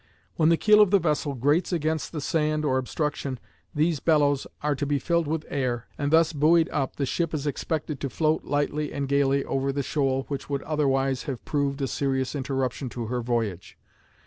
When 0.35 0.49
the 0.49 0.57
keel 0.57 0.81
of 0.81 0.89
the 0.89 0.97
vessel 0.97 1.35
grates 1.35 1.71
against 1.71 2.11
the 2.11 2.21
sand 2.21 2.65
or 2.65 2.79
obstruction 2.79 3.37
these 3.75 3.99
bellows 3.99 4.47
are 4.63 4.73
to 4.73 4.85
be 4.87 4.97
filled 4.97 5.27
with 5.27 5.45
air, 5.47 5.85
and 5.95 6.09
thus 6.09 6.33
buoyed 6.33 6.69
up 6.69 6.95
the 6.95 7.05
ship 7.05 7.35
is 7.35 7.45
expected 7.45 7.99
to 7.99 8.09
float 8.09 8.43
lightly 8.43 8.91
and 8.91 9.07
gayly 9.07 9.45
over 9.45 9.71
the 9.71 9.83
shoal 9.83 10.23
which 10.27 10.49
would 10.49 10.63
otherwise 10.63 11.25
have 11.29 11.45
proved 11.45 11.83
a 11.83 11.87
serious 11.87 12.33
interruption 12.33 12.89
to 12.89 13.05
her 13.13 13.21
voyage. 13.21 13.77